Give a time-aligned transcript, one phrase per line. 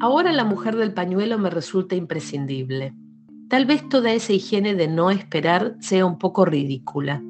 [0.00, 2.94] Ahora la mujer del pañuelo me resulta imprescindible.
[3.48, 7.22] Tal vez toda esa higiene de no esperar sea un poco ridícula.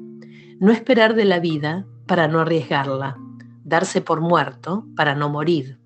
[0.59, 3.17] No esperar de la vida para no arriesgarla,
[3.63, 5.79] darse por muerto para no morir.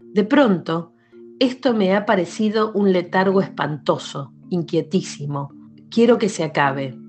[0.00, 0.92] De pronto,
[1.38, 5.54] esto me ha parecido un letargo espantoso, inquietísimo.
[5.90, 6.99] Quiero que se acabe.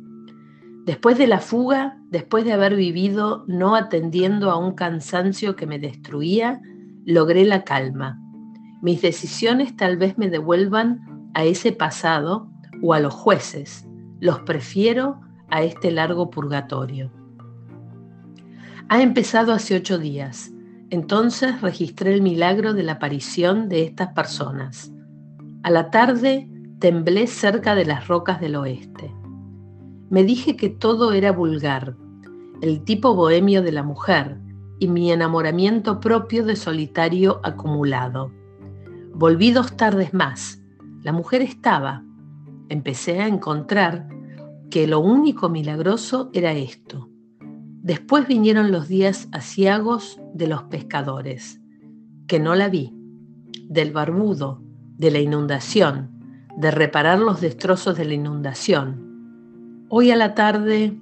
[0.86, 5.78] Después de la fuga, después de haber vivido no atendiendo a un cansancio que me
[5.78, 6.60] destruía,
[7.06, 8.20] logré la calma.
[8.82, 12.50] Mis decisiones tal vez me devuelvan a ese pasado
[12.82, 13.88] o a los jueces.
[14.20, 17.12] Los prefiero a este largo purgatorio.
[18.90, 20.52] Ha empezado hace ocho días.
[20.90, 24.92] Entonces registré el milagro de la aparición de estas personas.
[25.64, 29.14] A la tarde temblé cerca de las rocas del oeste.
[30.12, 31.96] Me dije que todo era vulgar,
[32.62, 34.40] el tipo bohemio de la mujer
[34.78, 38.32] y mi enamoramiento propio de solitario acumulado.
[39.16, 40.62] Volví dos tardes más.
[41.02, 42.04] La mujer estaba.
[42.70, 44.08] Empecé a encontrar
[44.70, 47.12] que lo único milagroso era esto,
[47.84, 51.60] Después vinieron los días asiagos de los pescadores,
[52.28, 52.94] que no la vi,
[53.70, 54.62] del barbudo,
[54.98, 56.12] de la inundación,
[56.58, 59.11] de reparar los destrozos de la inundación.
[59.94, 60.94] Hoy a la tarde